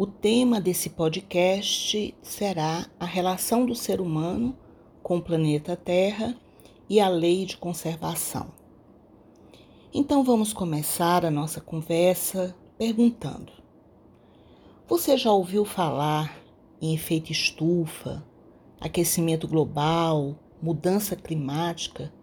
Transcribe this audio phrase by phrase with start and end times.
[0.00, 4.56] O tema desse podcast será a relação do ser humano
[5.02, 6.36] com o planeta Terra
[6.88, 8.52] e a lei de conservação.
[9.92, 13.50] Então vamos começar a nossa conversa perguntando:
[14.86, 16.44] Você já ouviu falar
[16.80, 18.24] em efeito estufa,
[18.80, 22.14] aquecimento global, mudança climática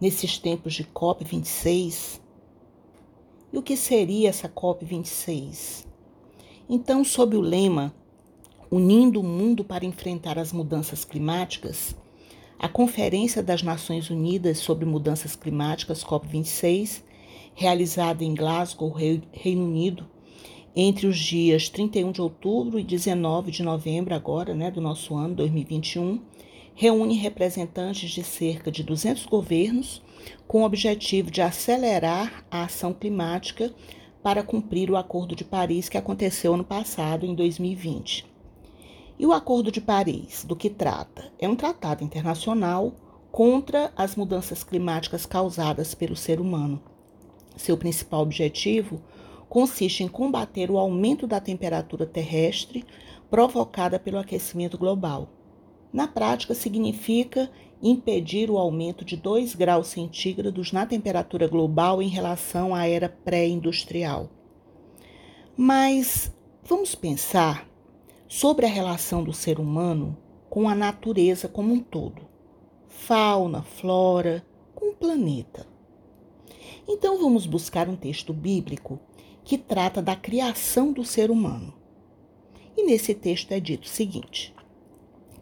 [0.00, 2.20] nesses tempos de COP26?
[3.52, 5.87] E o que seria essa COP26?
[6.70, 7.94] Então, sob o lema
[8.70, 11.96] Unindo o Mundo para Enfrentar as Mudanças Climáticas,
[12.58, 17.02] a Conferência das Nações Unidas sobre Mudanças Climáticas, COP26,
[17.54, 18.94] realizada em Glasgow,
[19.32, 20.06] Reino Unido,
[20.76, 25.34] entre os dias 31 de outubro e 19 de novembro agora, né, do nosso ano
[25.36, 26.20] 2021,
[26.74, 30.02] reúne representantes de cerca de 200 governos
[30.46, 33.72] com o objetivo de acelerar a ação climática
[34.22, 38.26] para cumprir o Acordo de Paris que aconteceu ano passado, em 2020.
[39.18, 41.32] E o Acordo de Paris, do que trata?
[41.38, 42.92] É um tratado internacional
[43.30, 46.80] contra as mudanças climáticas causadas pelo ser humano.
[47.56, 49.00] Seu principal objetivo
[49.48, 52.84] consiste em combater o aumento da temperatura terrestre
[53.30, 55.28] provocada pelo aquecimento global.
[55.92, 57.50] Na prática, significa
[57.82, 64.28] impedir o aumento de 2 graus centígrados na temperatura global em relação à era pré-industrial.
[65.56, 67.68] Mas vamos pensar
[68.26, 70.16] sobre a relação do ser humano
[70.48, 72.22] com a natureza como um todo,
[72.88, 74.44] fauna, flora,
[74.74, 75.66] com o planeta.
[76.86, 78.98] Então vamos buscar um texto bíblico
[79.44, 81.74] que trata da criação do ser humano.
[82.76, 84.54] E nesse texto é dito o seguinte: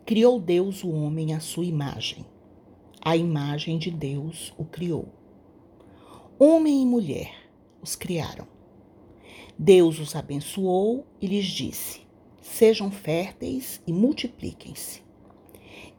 [0.06, 2.24] Criou Deus o homem à sua imagem.
[3.02, 5.08] A imagem de Deus o criou.
[6.38, 7.34] Homem e mulher
[7.82, 8.46] os criaram.
[9.58, 12.02] Deus os abençoou e lhes disse:
[12.40, 15.02] Sejam férteis e multipliquem-se.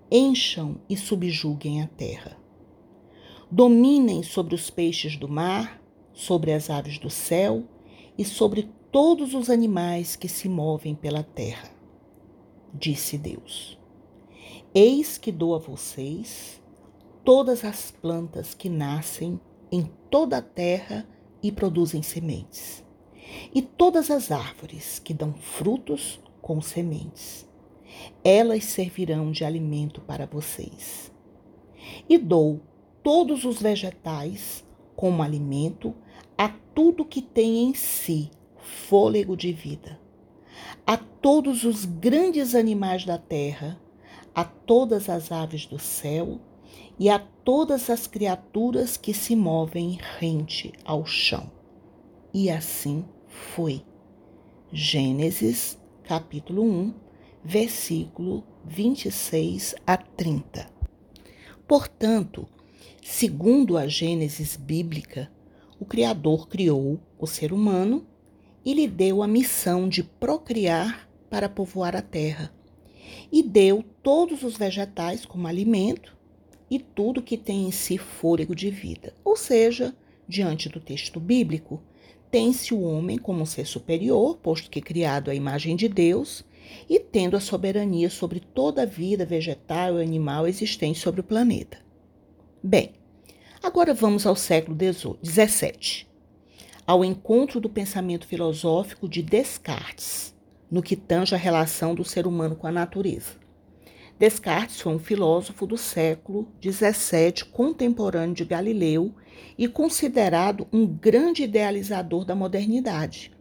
[0.09, 2.37] Encham e subjuguem a terra.
[3.51, 5.81] Dominem sobre os peixes do mar,
[6.13, 7.65] sobre as aves do céu
[8.17, 11.69] e sobre todos os animais que se movem pela terra.
[12.73, 13.77] Disse Deus.
[14.79, 16.61] Eis que dou a vocês
[17.25, 21.03] todas as plantas que nascem em toda a terra
[21.41, 22.85] e produzem sementes,
[23.51, 27.49] e todas as árvores que dão frutos com sementes.
[28.23, 31.11] Elas servirão de alimento para vocês.
[32.07, 32.61] E dou
[33.01, 34.63] todos os vegetais
[34.95, 35.95] como alimento
[36.37, 39.99] a tudo que tem em si fôlego de vida,
[40.85, 43.81] a todos os grandes animais da terra
[44.37, 46.39] a todas as aves do céu
[46.99, 51.51] e a todas as criaturas que se movem rente ao chão.
[52.31, 53.83] E assim foi.
[54.71, 56.93] Gênesis, capítulo 1,
[57.43, 60.69] versículo 26 a 30.
[61.67, 62.47] Portanto,
[63.01, 65.31] segundo a Gênesis bíblica,
[65.79, 68.05] o Criador criou o ser humano
[68.63, 72.55] e lhe deu a missão de procriar para povoar a terra
[73.31, 76.15] e deu todos os vegetais como alimento
[76.69, 79.13] e tudo que tem em si fôlego de vida.
[79.23, 79.95] Ou seja,
[80.27, 81.81] diante do texto bíblico,
[82.29, 86.43] tem-se o homem como um ser superior, posto que criado à imagem de Deus,
[86.89, 91.77] e tendo a soberania sobre toda a vida vegetal e animal existente sobre o planeta.
[92.61, 92.91] Bem,
[93.63, 94.77] agora vamos ao século
[95.23, 96.05] XVII,
[96.85, 100.35] ao encontro do pensamento filosófico de Descartes
[100.69, 103.31] no que tange a relação do ser humano com a natureza.
[104.19, 109.13] Descartes foi um filósofo do século XVII, contemporâneo de Galileu
[109.57, 113.31] e considerado um grande idealizador da modernidade.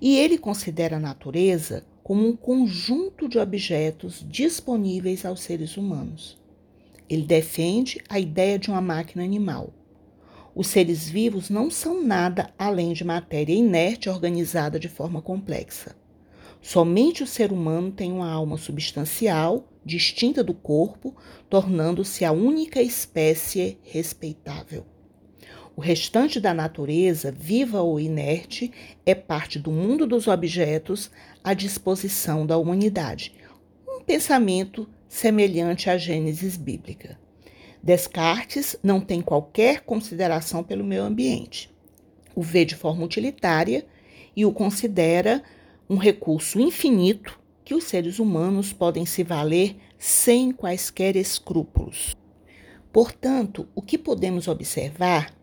[0.00, 6.38] E ele considera a natureza como um conjunto de objetos disponíveis aos seres humanos.
[7.08, 9.72] Ele defende a ideia de uma máquina animal.
[10.54, 15.96] Os seres vivos não são nada além de matéria inerte organizada de forma complexa.
[16.62, 21.14] Somente o ser humano tem uma alma substancial, distinta do corpo,
[21.50, 24.86] tornando-se a única espécie respeitável.
[25.74, 28.70] O restante da natureza, viva ou inerte,
[29.04, 31.10] é parte do mundo dos objetos
[31.42, 33.32] à disposição da humanidade.
[33.88, 37.18] Um pensamento semelhante à Gênesis bíblica.
[37.82, 41.68] Descartes não tem qualquer consideração pelo meio ambiente.
[42.36, 43.84] O vê de forma utilitária
[44.36, 45.42] e o considera
[45.92, 52.16] um recurso infinito que os seres humanos podem se valer sem quaisquer escrúpulos.
[52.90, 55.36] Portanto, o que podemos observar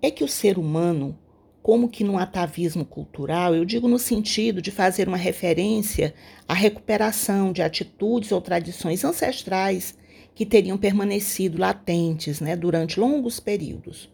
[0.00, 1.18] é que o ser humano
[1.60, 6.14] como que num atavismo cultural, eu digo no sentido de fazer uma referência
[6.46, 9.98] à recuperação de atitudes ou tradições ancestrais
[10.32, 14.08] que teriam permanecido latentes né, durante longos períodos.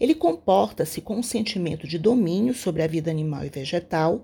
[0.00, 4.20] Ele comporta-se com um sentimento de domínio sobre a vida animal e vegetal,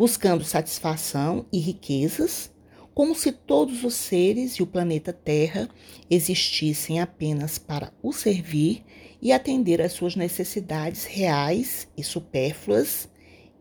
[0.00, 2.50] buscando satisfação e riquezas,
[2.94, 5.68] como se todos os seres e o planeta Terra
[6.08, 8.82] existissem apenas para o servir
[9.20, 13.10] e atender às suas necessidades reais e supérfluas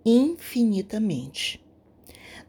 [0.06, 1.62] infinitamente.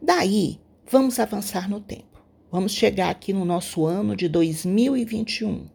[0.01, 2.23] Daí, vamos avançar no tempo.
[2.49, 5.67] Vamos chegar aqui no nosso ano de 2021,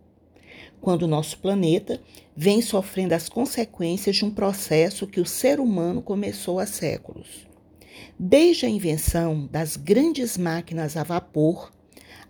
[0.80, 2.00] quando o nosso planeta
[2.34, 7.46] vem sofrendo as consequências de um processo que o ser humano começou há séculos.
[8.19, 11.72] Desde a invenção das grandes máquinas a vapor,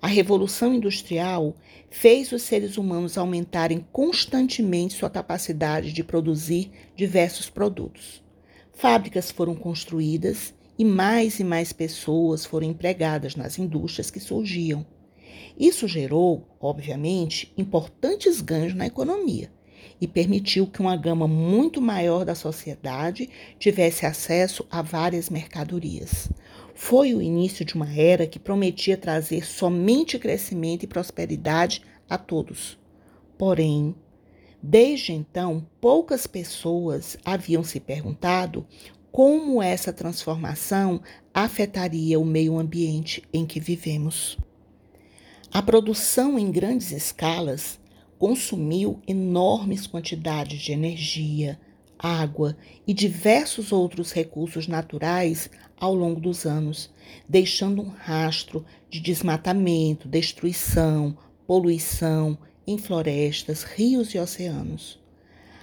[0.01, 1.55] a Revolução Industrial
[1.91, 8.23] fez os seres humanos aumentarem constantemente sua capacidade de produzir diversos produtos.
[8.75, 14.85] Fábricas foram construídas e mais e mais pessoas foram empregadas nas indústrias que surgiam.
[15.59, 19.51] Isso gerou, obviamente, importantes ganhos na economia
[20.01, 23.29] e permitiu que uma gama muito maior da sociedade
[23.59, 26.31] tivesse acesso a várias mercadorias.
[26.75, 32.79] Foi o início de uma era que prometia trazer somente crescimento e prosperidade a todos.
[33.39, 33.95] Porém,
[34.63, 38.67] desde então, poucas pessoas haviam se perguntado
[39.11, 41.01] como essa transformação
[41.33, 44.37] afetaria o meio ambiente em que vivemos.
[45.51, 47.81] A produção em grandes escalas
[48.19, 51.59] consumiu enormes quantidades de energia,
[51.99, 56.91] água e diversos outros recursos naturais ao longo dos anos,
[57.29, 61.17] deixando um rastro de desmatamento, destruição,
[61.47, 64.99] poluição em florestas, rios e oceanos.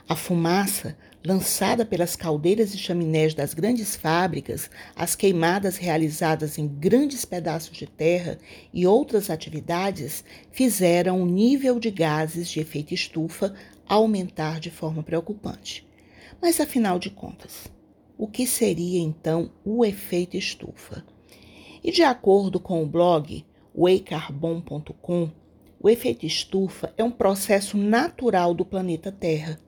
[0.07, 7.23] A fumaça lançada pelas caldeiras e chaminés das grandes fábricas, as queimadas realizadas em grandes
[7.23, 8.37] pedaços de terra
[8.73, 13.53] e outras atividades fizeram o nível de gases de efeito estufa
[13.87, 15.87] aumentar de forma preocupante.
[16.41, 17.71] Mas afinal de contas,
[18.17, 21.05] o que seria então o efeito estufa?
[21.81, 25.31] E de acordo com o blog waycarbon.com,
[25.79, 29.59] o efeito estufa é um processo natural do planeta Terra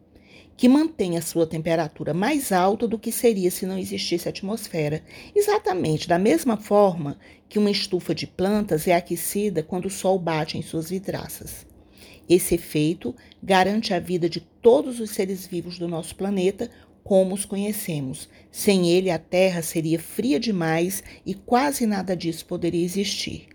[0.58, 5.04] que mantém a sua temperatura mais alta do que seria se não existisse atmosfera,
[5.36, 7.18] exatamente da mesma forma
[7.50, 11.66] que uma estufa de plantas é aquecida quando o sol bate em suas vidraças.
[12.28, 16.72] Esse efeito garante a vida de todos os seres vivos do nosso planeta
[17.04, 18.28] como os conhecemos.
[18.52, 23.48] Sem ele, a Terra seria fria demais e quase nada disso poderia existir.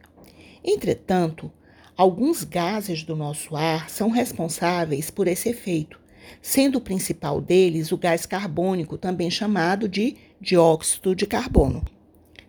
[0.63, 1.51] Entretanto,
[1.97, 6.00] alguns gases do nosso ar são responsáveis por esse efeito,
[6.41, 11.85] sendo o principal deles o gás carbônico, também chamado de dióxido de carbono.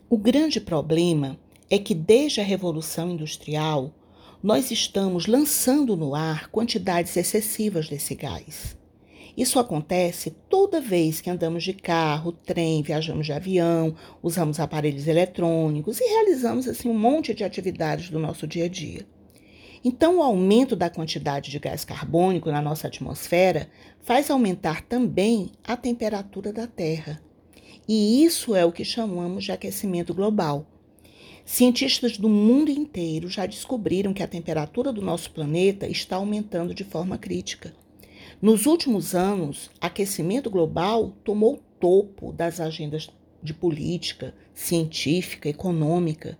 [0.09, 1.37] O grande problema
[1.69, 3.93] é que desde a Revolução Industrial,
[4.43, 8.75] nós estamos lançando no ar quantidades excessivas desse gás.
[9.37, 16.01] Isso acontece toda vez que andamos de carro, trem, viajamos de avião, usamos aparelhos eletrônicos
[16.01, 19.05] e realizamos assim um monte de atividades do nosso dia a dia.
[19.83, 23.69] Então, o aumento da quantidade de gás carbônico na nossa atmosfera
[24.01, 27.21] faz aumentar também a temperatura da Terra.
[27.87, 30.67] E isso é o que chamamos de aquecimento global.
[31.43, 36.83] Cientistas do mundo inteiro já descobriram que a temperatura do nosso planeta está aumentando de
[36.83, 37.73] forma crítica.
[38.39, 43.09] Nos últimos anos, aquecimento global tomou topo das agendas
[43.41, 46.37] de política, científica, econômica.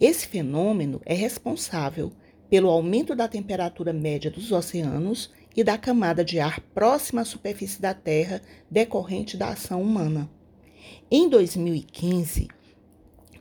[0.00, 2.12] Esse fenômeno é responsável
[2.50, 7.80] pelo aumento da temperatura média dos oceanos e da camada de ar próxima à superfície
[7.80, 10.30] da Terra decorrente da ação humana.
[11.10, 12.48] Em 2015,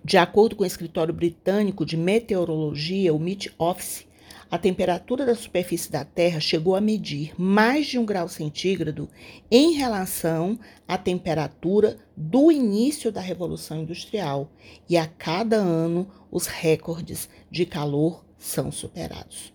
[0.04, 4.06] de acordo com o escritório britânico de meteorologia, o Met Office,
[4.50, 9.10] a temperatura da superfície da Terra chegou a medir mais de um grau centígrado
[9.50, 14.50] em relação à temperatura do início da Revolução Industrial,
[14.88, 19.54] e a cada ano os recordes de calor são superados.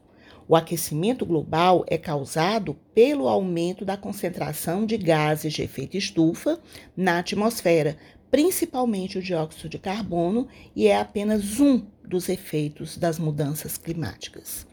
[0.49, 6.59] O aquecimento global é causado pelo aumento da concentração de gases de efeito estufa
[6.97, 7.97] na atmosfera,
[8.32, 14.66] principalmente o dióxido de carbono, e é apenas um dos efeitos das mudanças climáticas.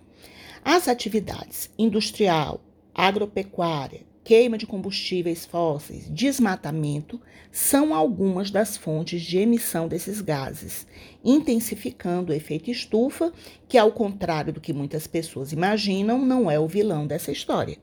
[0.66, 2.60] As atividades industrial,
[2.94, 7.18] agropecuária, queima de combustíveis fósseis, desmatamento
[7.50, 10.86] são algumas das fontes de emissão desses gases,
[11.24, 13.32] intensificando o efeito estufa,
[13.70, 17.78] que, ao contrário do que muitas pessoas imaginam, não é o vilão dessa história.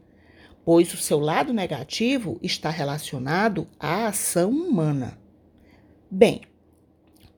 [0.67, 5.19] pois o seu lado negativo está relacionado à ação humana.
[6.11, 6.43] Bem,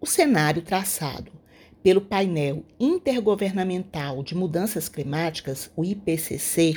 [0.01, 1.31] o cenário traçado
[1.81, 6.75] pelo painel intergovernamental de mudanças climáticas, o IPCC,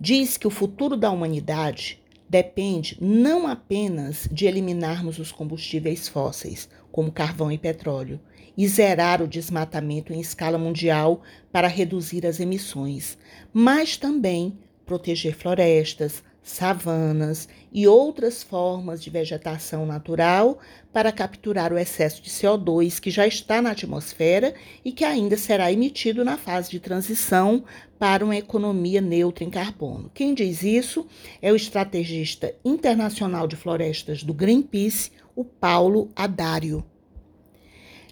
[0.00, 7.10] diz que o futuro da humanidade depende não apenas de eliminarmos os combustíveis fósseis, como
[7.10, 8.20] carvão e petróleo,
[8.56, 13.16] e zerar o desmatamento em escala mundial para reduzir as emissões,
[13.52, 20.58] mas também proteger florestas, savanas e outras formas de vegetação natural
[20.92, 25.70] para capturar o excesso de CO2 que já está na atmosfera e que ainda será
[25.70, 27.64] emitido na fase de transição
[27.98, 30.10] para uma economia neutra em carbono.
[30.14, 31.06] Quem diz isso
[31.42, 36.84] é o estrategista internacional de florestas do Greenpeace, o Paulo Adário.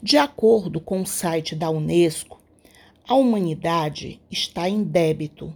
[0.02, 2.38] De acordo com o site da Unesco,
[3.09, 5.55] a humanidade está em débito,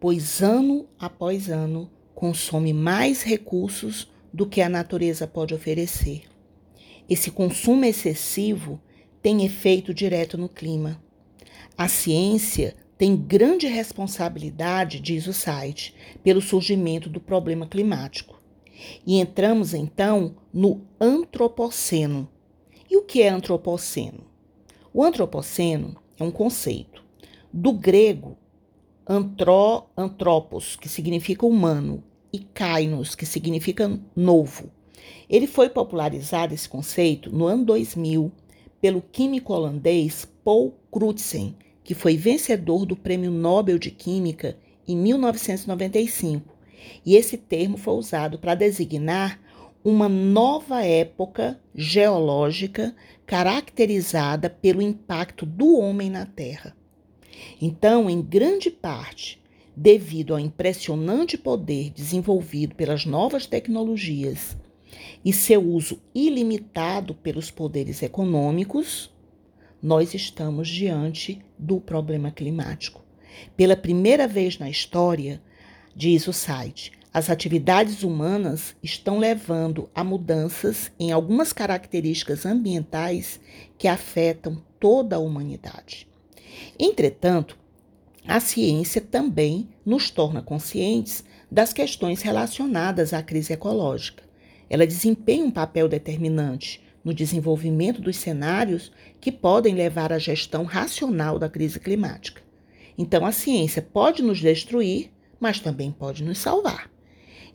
[0.00, 6.22] pois ano após ano consome mais recursos do que a natureza pode oferecer.
[7.06, 8.80] Esse consumo excessivo
[9.22, 10.98] tem efeito direto no clima.
[11.76, 15.94] A ciência tem grande responsabilidade, diz o site,
[16.24, 18.40] pelo surgimento do problema climático.
[19.06, 22.26] E entramos então no antropoceno.
[22.90, 24.24] E o que é antropoceno?
[24.90, 27.04] O antropoceno é um conceito
[27.52, 28.38] do grego
[29.06, 34.70] antro, antropos, que significa humano, e kainos, que significa novo.
[35.28, 38.32] Ele foi popularizado esse conceito no ano 2000
[38.80, 46.54] pelo químico holandês Paul Crutzen, que foi vencedor do Prêmio Nobel de Química em 1995.
[47.04, 49.40] E esse termo foi usado para designar
[49.84, 52.94] uma nova época geológica
[53.24, 56.76] caracterizada pelo impacto do homem na Terra.
[57.60, 59.40] Então, em grande parte,
[59.76, 64.56] devido ao impressionante poder desenvolvido pelas novas tecnologias
[65.24, 69.10] e seu uso ilimitado pelos poderes econômicos,
[69.82, 73.04] nós estamos diante do problema climático.
[73.56, 75.42] Pela primeira vez na história,
[75.94, 83.40] diz o site, as atividades humanas estão levando a mudanças em algumas características ambientais
[83.78, 86.06] que afetam toda a humanidade.
[86.78, 87.56] Entretanto,
[88.26, 94.24] a ciência também nos torna conscientes das questões relacionadas à crise ecológica.
[94.68, 101.38] Ela desempenha um papel determinante no desenvolvimento dos cenários que podem levar à gestão racional
[101.38, 102.42] da crise climática.
[102.98, 106.90] Então, a ciência pode nos destruir, mas também pode nos salvar.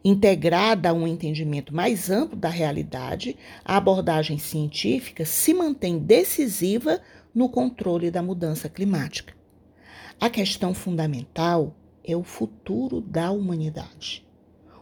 [0.03, 7.01] Integrada a um entendimento mais amplo da realidade, a abordagem científica se mantém decisiva
[7.33, 9.33] no controle da mudança climática.
[10.19, 14.25] A questão fundamental é o futuro da humanidade.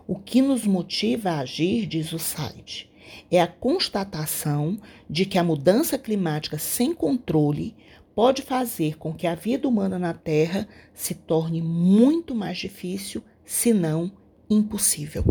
[0.08, 2.90] O que nos motiva a agir, diz o site,
[3.30, 4.80] é a constatação
[5.10, 7.76] de que a mudança climática sem controle
[8.16, 13.74] pode fazer com que a vida humana na Terra se torne muito mais difícil, se
[13.74, 14.12] não
[14.50, 15.24] impossível.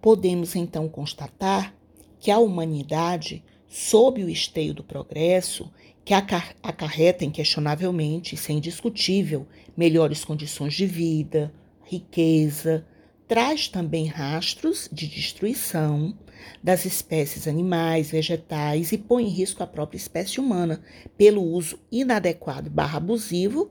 [0.00, 1.74] Podemos então constatar
[2.18, 5.72] que a humanidade, sob o esteio do progresso,
[6.04, 12.86] que acarreta inquestionavelmente, sem discutível, melhores condições de vida, riqueza,
[13.26, 16.16] traz também rastros de destruição
[16.62, 20.82] das espécies animais, vegetais e põe em risco a própria espécie humana
[21.16, 23.70] pelo uso inadequado barra abusivo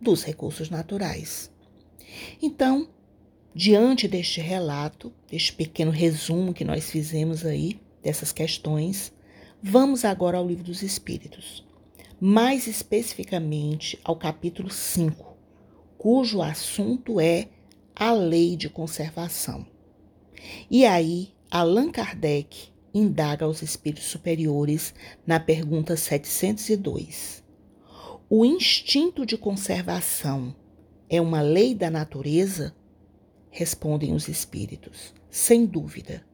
[0.00, 1.50] dos recursos naturais.
[2.40, 2.88] Então,
[3.52, 9.12] diante deste relato, deste pequeno resumo que nós fizemos aí dessas questões,
[9.60, 11.64] vamos agora ao livro dos Espíritos
[12.24, 15.36] mais especificamente ao capítulo 5,
[15.98, 17.48] cujo assunto é
[17.96, 19.66] a lei de conservação.
[20.70, 24.94] E aí, Allan Kardec indaga aos espíritos superiores
[25.26, 27.42] na pergunta 702.
[28.30, 30.54] O instinto de conservação
[31.10, 32.72] é uma lei da natureza?
[33.50, 36.24] Respondem os espíritos, sem dúvida.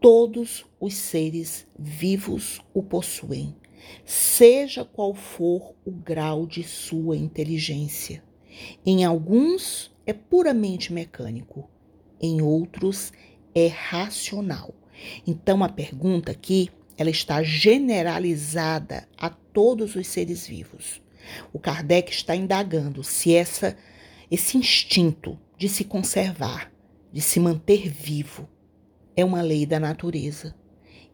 [0.00, 3.56] Todos os seres vivos o possuem
[4.04, 8.22] seja qual for o grau de sua inteligência.
[8.84, 11.68] Em alguns é puramente mecânico,
[12.20, 13.12] em outros
[13.54, 14.74] é racional.
[15.26, 21.00] Então a pergunta aqui, ela está generalizada a todos os seres vivos.
[21.52, 23.76] O Kardec está indagando se essa
[24.30, 26.72] esse instinto de se conservar,
[27.12, 28.48] de se manter vivo,
[29.14, 30.54] é uma lei da natureza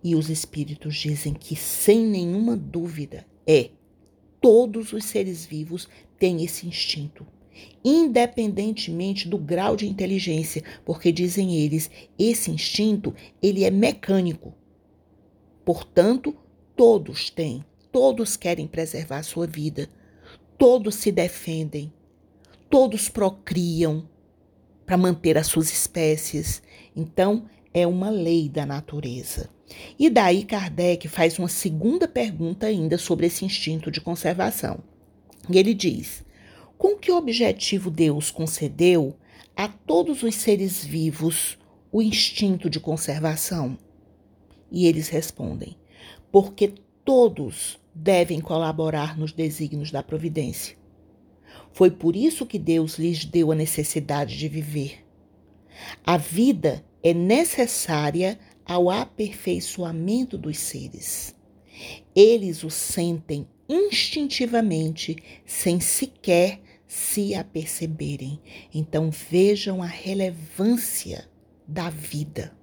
[0.03, 3.71] e os espíritos dizem que, sem nenhuma dúvida, é.
[4.41, 5.89] Todos os seres vivos
[6.19, 7.27] têm esse instinto.
[7.85, 14.55] independentemente do grau de inteligência, porque dizem eles, esse instinto, ele é mecânico.
[15.65, 16.35] Portanto,
[16.77, 19.89] todos têm, todos querem preservar a sua vida,
[20.57, 21.93] todos se defendem,
[22.71, 24.09] todos procriam
[24.87, 26.63] para manter as suas espécies.
[26.97, 27.47] Então,
[27.79, 29.49] é uma lei da natureza.
[29.99, 34.81] E daí Kardec faz uma segunda pergunta ainda sobre esse instinto de conservação.
[35.49, 36.25] E ele diz:
[36.77, 39.17] com que objetivo Deus concedeu
[39.57, 41.59] a todos os seres vivos
[41.91, 43.77] o instinto de conservação?
[44.71, 45.77] E eles respondem:
[46.31, 50.77] porque todos devem colaborar nos desígnios da providência.
[51.73, 55.05] Foi por isso que Deus lhes deu a necessidade de viver.
[56.05, 61.35] A vida é necessária ao aperfeiçoamento dos seres.
[62.15, 68.41] Eles o sentem instintivamente, sem sequer se aperceberem.
[68.75, 71.29] Então vejam a relevância
[71.67, 72.57] da vida,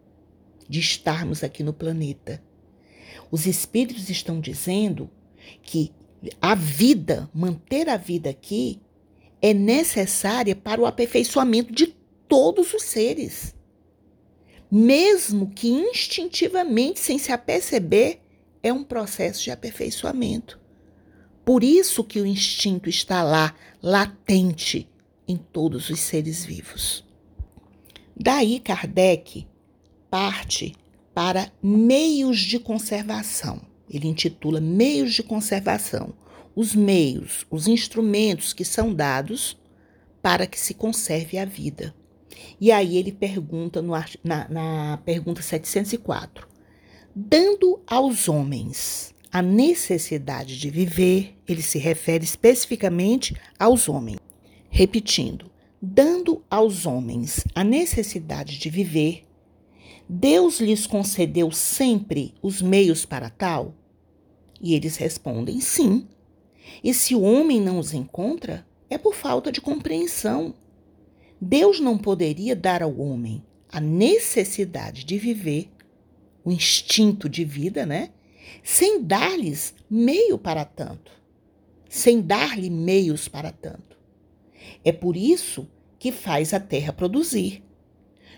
[0.68, 2.44] de estarmos aqui no planeta.
[3.32, 5.10] Os espíritos estão dizendo
[5.62, 5.92] que
[6.42, 8.82] a vida, manter a vida aqui,
[9.42, 11.88] é necessária para o aperfeiçoamento de
[12.28, 13.56] todos os seres.
[14.72, 18.20] Mesmo que instintivamente, sem se aperceber,
[18.62, 20.60] é um processo de aperfeiçoamento.
[21.44, 24.90] Por isso que o instinto está lá, latente
[25.28, 27.04] em todos os seres vivos.
[28.16, 29.48] Daí Kardec
[30.10, 30.76] parte
[31.14, 33.62] para meios de conservação.
[33.90, 36.14] Ele intitula Meios de Conservação.
[36.56, 39.58] Os meios, os instrumentos que são dados
[40.22, 41.94] para que se conserve a vida.
[42.60, 46.48] E aí ele pergunta no, na, na pergunta 704:
[47.16, 54.20] dando aos homens a necessidade de viver, ele se refere especificamente aos homens.
[54.70, 55.52] Repetindo,
[55.82, 59.26] dando aos homens a necessidade de viver,
[60.08, 63.74] Deus lhes concedeu sempre os meios para tal?
[64.62, 66.08] E eles respondem sim.
[66.84, 70.54] E se o homem não os encontra, é por falta de compreensão.
[71.48, 75.70] Deus não poderia dar ao homem a necessidade de viver,
[76.44, 78.10] o instinto de vida, né?
[78.64, 81.12] sem dar-lhes meio para tanto,
[81.88, 83.96] sem dar-lhe meios para tanto.
[84.84, 87.64] É por isso que faz a terra produzir,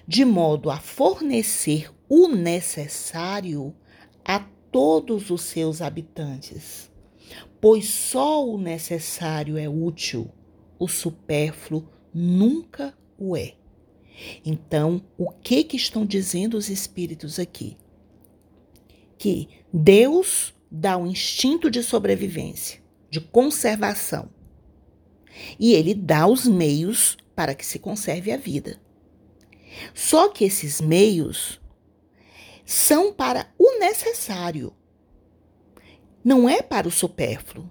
[0.05, 3.73] de modo a fornecer o necessário
[4.25, 4.39] a
[4.69, 6.91] todos os seus habitantes,
[7.61, 10.29] pois só o necessário é útil,
[10.77, 13.53] o supérfluo nunca o é.
[14.43, 17.77] Então, o que que estão dizendo os espíritos aqui?
[19.17, 24.29] que Deus dá um instinto de sobrevivência, de conservação.
[25.59, 28.79] E ele dá os meios para que se conserve a vida.
[29.93, 31.59] Só que esses meios
[32.65, 34.73] são para o necessário,
[36.23, 37.69] não é para o supérfluo.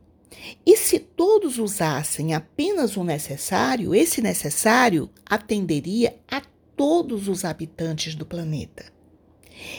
[0.65, 6.43] E se todos usassem apenas o necessário, esse necessário atenderia a
[6.77, 8.93] todos os habitantes do planeta.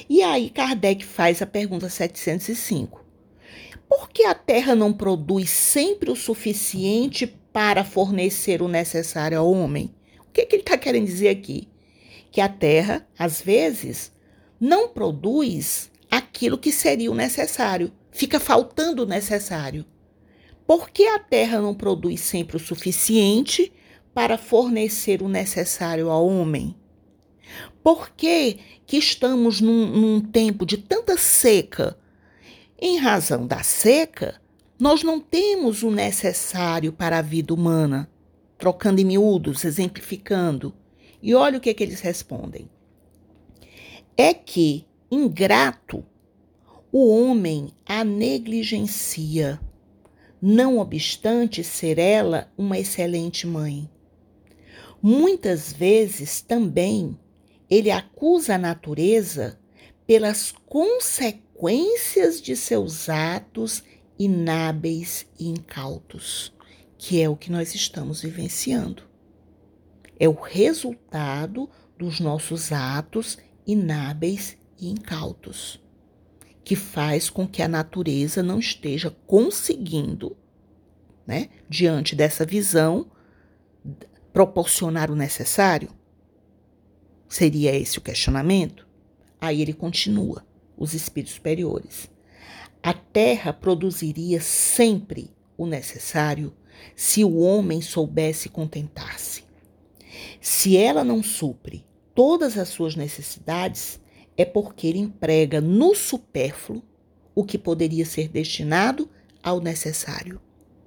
[0.09, 3.05] E aí Kardec faz a pergunta 705.
[3.87, 9.93] Por que a Terra não produz sempre o suficiente para fornecer o necessário ao homem?
[10.27, 11.69] O que, que ele está querendo dizer aqui?
[12.31, 14.11] Que a Terra, às vezes,
[14.59, 17.91] não produz aquilo que seria o necessário.
[18.11, 19.85] Fica faltando o necessário.
[20.67, 23.71] Por que a Terra não produz sempre o suficiente
[24.13, 26.75] para fornecer o necessário ao homem?
[27.81, 31.97] Por que, que estamos num, num tempo de tanta seca?
[32.77, 34.41] Em razão da seca,
[34.77, 38.11] nós não temos o necessário para a vida humana.
[38.57, 40.73] Trocando em miúdos, exemplificando.
[41.21, 42.69] E olha o que, é que eles respondem.
[44.17, 46.03] É que, ingrato,
[46.91, 49.61] o homem a negligencia,
[50.41, 53.89] não obstante ser ela uma excelente mãe.
[55.01, 57.17] Muitas vezes também
[57.69, 59.59] ele acusa a natureza
[60.05, 63.83] pelas consequências de seus atos
[64.17, 66.53] inábeis e incautos,
[66.97, 69.03] que é o que nós estamos vivenciando.
[70.19, 75.79] É o resultado dos nossos atos inábeis e incautos,
[76.67, 80.35] que faz com que a natureza não esteja conseguindo,
[81.25, 83.09] né, diante dessa visão,
[84.33, 85.87] proporcionar o necessário.
[87.29, 88.85] Seria esse o questionamento?
[89.39, 90.45] Aí ele continua,
[90.77, 92.09] os espíritos superiores.
[92.83, 96.53] A terra produziria sempre o necessário
[96.97, 99.45] se o homem soubesse contentar-se.
[100.41, 104.01] Se ela não supre todas as suas necessidades,
[104.37, 106.83] é porque ele emprega no supérfluo
[107.33, 109.09] o que poderia ser destinado
[109.43, 110.39] ao necessário.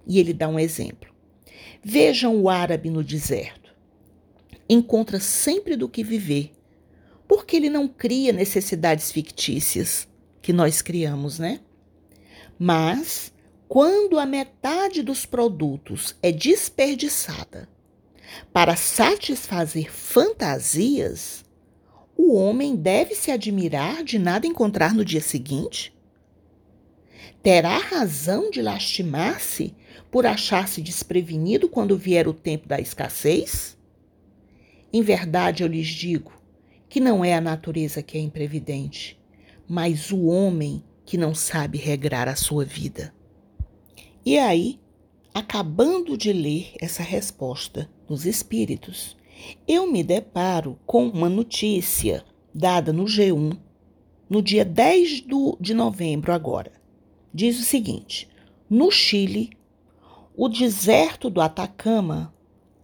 [0.06, 1.10] E ele dá um exemplo.
[1.82, 3.74] Vejam o árabe no deserto.
[4.68, 6.52] Encontra sempre do que viver,
[7.26, 10.08] porque ele não cria necessidades fictícias
[10.40, 11.60] que nós criamos, né?
[12.58, 13.32] Mas
[13.68, 17.68] quando a metade dos produtos é desperdiçada
[18.52, 21.44] para satisfazer fantasias,
[22.20, 25.92] o homem deve se admirar de nada encontrar no dia seguinte?
[27.42, 29.74] Terá razão de lastimar-se
[30.11, 33.76] por achar-se desprevenido quando vier o tempo da escassez?
[34.92, 36.33] Em verdade, eu lhes digo
[36.88, 39.18] que não é a natureza que é imprevidente,
[39.66, 43.14] mas o homem que não sabe regrar a sua vida.
[44.26, 44.78] E aí,
[45.33, 49.16] acabando de ler essa resposta dos espíritos,
[49.66, 52.24] eu me deparo com uma notícia
[52.55, 53.57] dada no G1
[54.29, 56.72] no dia 10 do, de novembro agora.
[57.35, 58.29] Diz o seguinte:
[58.68, 59.50] no Chile,
[60.37, 62.33] o deserto do Atacama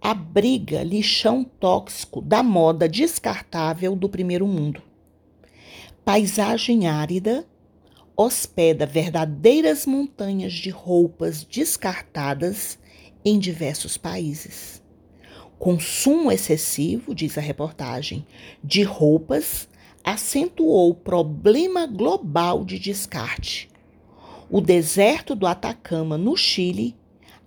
[0.01, 4.83] abriga lixão tóxico da moda descartável do primeiro mundo.
[6.05, 7.47] Paisagem árida
[8.17, 12.79] hospeda verdadeiras montanhas de roupas descartadas
[13.25, 14.83] em diversos países.
[15.59, 18.27] Consumo excessivo, diz a reportagem,
[18.63, 19.69] de roupas
[20.05, 23.69] acentuou o problema global de descarte.
[24.49, 26.95] O deserto do Atacama, no Chile,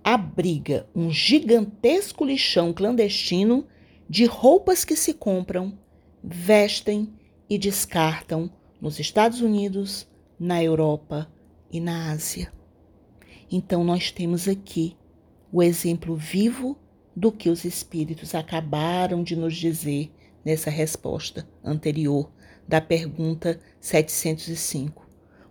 [0.04, 3.66] abriga um gigantesco lixão clandestino
[4.10, 5.78] de roupas que se compram,
[6.24, 7.14] vestem
[7.50, 10.08] e descartam nos Estados Unidos,
[10.40, 11.32] na Europa
[11.72, 12.52] e na Ásia.
[13.52, 14.96] Então, nós temos aqui
[15.52, 16.78] o exemplo vivo
[17.20, 20.10] do que os espíritos acabaram de nos dizer
[20.46, 22.32] nessa resposta anterior
[22.66, 25.06] da pergunta 705.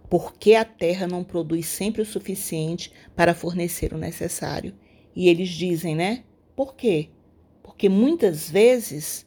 [0.09, 4.75] Por que a Terra não produz sempre o suficiente para fornecer o necessário?
[5.15, 6.25] E eles dizem, né?
[6.57, 7.11] Por quê?
[7.63, 9.27] Porque muitas vezes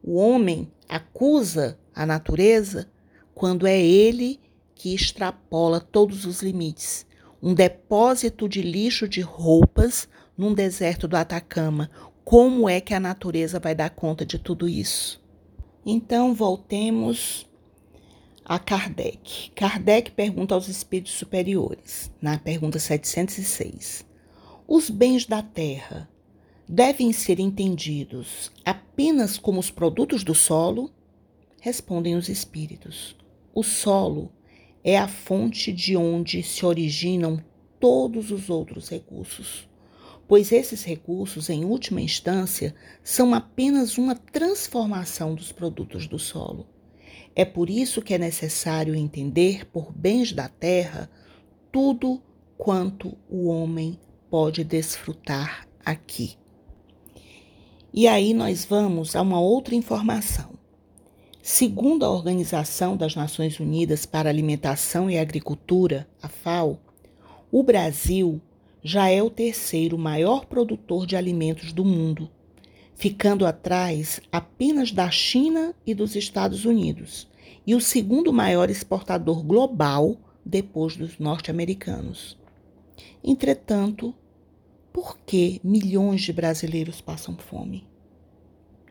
[0.00, 2.88] o homem acusa a natureza
[3.34, 4.38] quando é ele
[4.76, 7.04] que extrapola todos os limites.
[7.42, 10.08] Um depósito de lixo de roupas
[10.40, 11.90] num deserto do Atacama.
[12.24, 15.22] Como é que a natureza vai dar conta de tudo isso?
[15.84, 17.46] Então, voltemos
[18.42, 19.50] a Kardec.
[19.54, 24.06] Kardec pergunta aos espíritos superiores, na pergunta 706.
[24.66, 26.08] Os bens da terra
[26.66, 30.90] devem ser entendidos apenas como os produtos do solo?
[31.60, 33.14] Respondem os espíritos.
[33.52, 34.32] O solo
[34.82, 37.44] é a fonte de onde se originam
[37.78, 39.68] todos os outros recursos
[40.30, 46.68] pois esses recursos, em última instância, são apenas uma transformação dos produtos do solo.
[47.34, 51.10] É por isso que é necessário entender por bens da terra
[51.72, 52.22] tudo
[52.56, 53.98] quanto o homem
[54.30, 56.36] pode desfrutar aqui.
[57.92, 60.50] E aí nós vamos a uma outra informação.
[61.42, 66.78] Segundo a Organização das Nações Unidas para a Alimentação e Agricultura, a FAO,
[67.50, 68.40] o Brasil
[68.82, 72.30] já é o terceiro maior produtor de alimentos do mundo,
[72.94, 77.28] ficando atrás apenas da China e dos Estados Unidos,
[77.66, 82.38] e o segundo maior exportador global depois dos norte-americanos.
[83.22, 84.14] Entretanto,
[84.92, 87.86] por que milhões de brasileiros passam fome?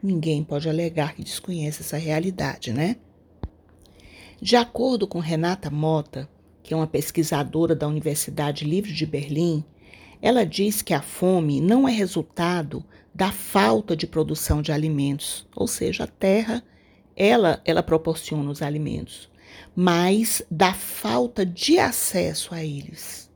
[0.02, 2.96] Ninguém pode alegar que desconhece essa realidade, né?
[4.42, 6.30] De acordo com Renata Mota,
[6.64, 9.66] que é uma pesquisadora da Universidade Livre de Berlim,
[10.22, 15.68] ela diz que a fome não é resultado da falta de produção de alimentos, ou
[15.68, 16.64] seja, a terra
[17.16, 19.30] ela ela proporciona os alimentos,
[19.76, 23.30] mas da falta de acesso a eles.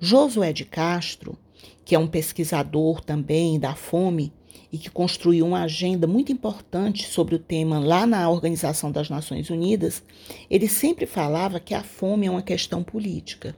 [0.00, 1.38] Josué de Castro,
[1.84, 4.32] que é um pesquisador também da fome
[4.72, 9.48] e que construiu uma agenda muito importante sobre o tema lá na Organização das Nações
[9.50, 10.02] Unidas,
[10.50, 13.56] ele sempre falava que a fome é uma questão política.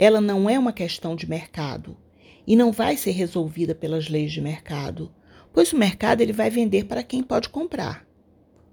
[0.00, 1.94] Ela não é uma questão de mercado
[2.46, 5.12] e não vai ser resolvida pelas leis de mercado,
[5.52, 8.06] pois o mercado ele vai vender para quem pode comprar.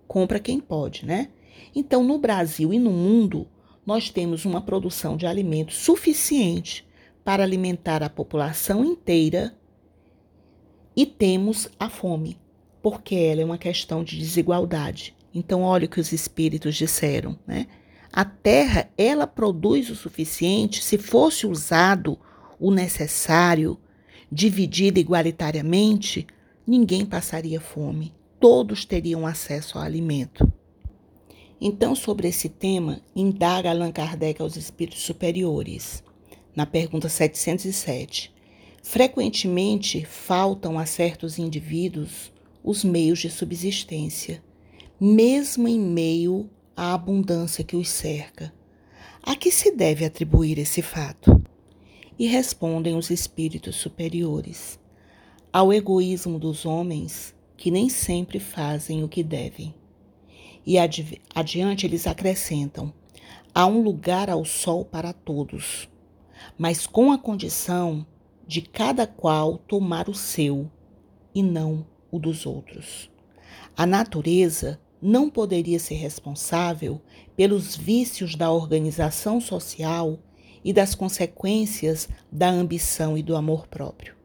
[0.08, 1.28] Compra quem pode, né?
[1.76, 3.46] Então, no Brasil e no mundo,
[3.86, 6.88] nós temos uma produção de alimentos suficiente
[7.26, 9.54] para alimentar a população inteira
[10.96, 12.40] e temos a fome,
[12.82, 15.14] porque ela é uma questão de desigualdade.
[15.34, 17.68] Então, olha o que os espíritos disseram, né?
[18.18, 22.18] A terra, ela produz o suficiente se fosse usado
[22.60, 23.78] o necessário
[24.32, 26.26] dividida igualitariamente,
[26.66, 30.52] ninguém passaria fome, todos teriam acesso ao alimento.
[31.62, 36.04] Então, sobre esse tema, indaga Allan Kardec aos espíritos superiores,
[36.56, 38.34] na pergunta 707.
[38.82, 42.32] Frequentemente faltam a certos indivíduos
[42.64, 44.44] os meios de subsistência,
[45.00, 48.54] mesmo em meio à abundância que os cerca.
[49.24, 51.42] A que se deve atribuir esse fato?
[52.20, 54.80] E respondem os espíritos superiores:
[55.52, 59.74] ao egoísmo dos homens que nem sempre fazem o que devem.
[60.64, 62.94] E adi adiante eles acrescentam:
[63.56, 65.90] há um lugar ao sol para todos,
[66.58, 68.06] mas com a condição
[68.48, 70.70] de cada qual tomar o seu
[71.34, 73.10] e não o dos outros.
[73.76, 77.02] A natureza não poderia ser responsável
[77.34, 80.20] pelos vícios da organização social
[80.66, 84.16] e das consequências da ambição e do amor próprio.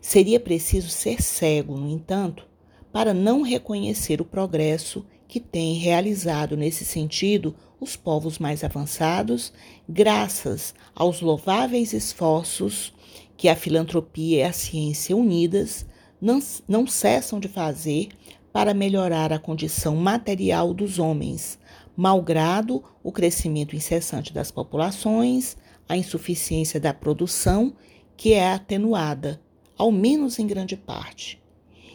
[0.00, 2.48] Seria preciso ser cego, no entanto,
[2.90, 9.52] para não reconhecer o progresso que têm realizado nesse sentido os povos mais avançados,
[9.86, 12.94] graças aos louváveis esforços
[13.36, 15.84] que a filantropia e a ciência unidas
[16.18, 18.08] não, não cessam de fazer
[18.56, 21.58] para melhorar a condição material dos homens,
[21.94, 27.74] malgrado o crescimento incessante das populações, a insuficiência da produção,
[28.16, 29.38] que é atenuada,
[29.76, 31.38] ao menos em grande parte,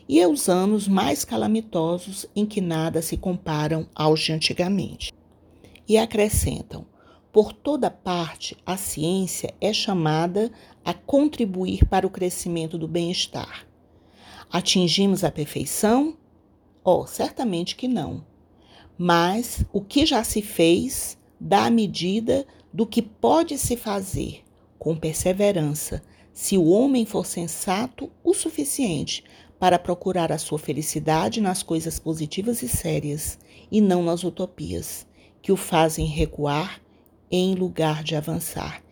[0.07, 5.11] e os anos mais calamitosos em que nada se comparam aos de antigamente.
[5.89, 6.85] E acrescentam:
[7.31, 10.51] por toda parte, a ciência é chamada
[10.85, 13.65] a contribuir para o crescimento do bem-estar.
[14.51, 16.20] Atingimos a perfeição?
[16.83, 18.25] Oh, certamente que não.
[18.97, 24.43] Mas o que já se fez dá a medida do que pode se fazer,
[24.79, 26.01] com perseverança,
[26.33, 29.23] se o homem for sensato o suficiente
[29.59, 33.37] para procurar a sua felicidade nas coisas positivas e sérias,
[33.71, 35.05] e não nas utopias,
[35.41, 36.81] que o fazem recuar
[37.29, 38.83] em lugar de avançar.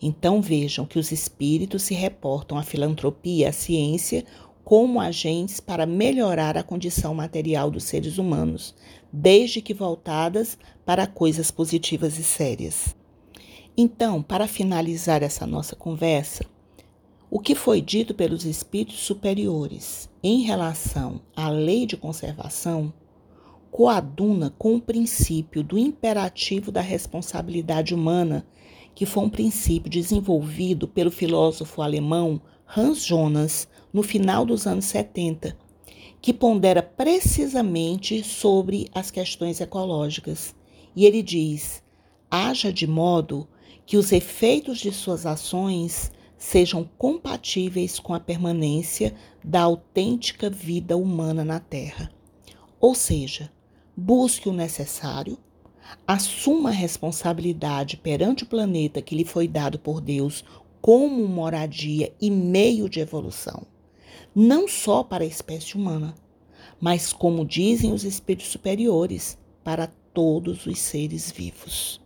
[0.00, 4.24] Então vejam que os espíritos se reportam à filantropia à ciência
[4.68, 8.74] como agentes para melhorar a condição material dos seres humanos,
[9.10, 12.94] desde que voltadas para coisas positivas e sérias.
[13.74, 16.44] Então, para finalizar essa nossa conversa,
[17.30, 22.92] o que foi dito pelos espíritos superiores em relação à lei de conservação
[23.70, 28.46] coaduna com o princípio do imperativo da responsabilidade humana,
[28.94, 32.38] que foi um princípio desenvolvido pelo filósofo alemão
[32.76, 35.56] Hans Jonas no final dos anos 70,
[36.20, 40.54] que pondera precisamente sobre as questões ecológicas.
[40.94, 41.82] E ele diz:
[42.30, 43.48] haja de modo
[43.86, 51.44] que os efeitos de suas ações sejam compatíveis com a permanência da autêntica vida humana
[51.44, 52.10] na Terra.
[52.80, 53.50] Ou seja,
[53.96, 55.36] busque o necessário,
[56.06, 60.44] assuma a responsabilidade perante o planeta que lhe foi dado por Deus
[60.80, 63.66] como moradia e meio de evolução,
[64.40, 66.14] não só para a espécie humana,
[66.80, 72.00] mas, como dizem os espíritos superiores, para todos os seres vivos.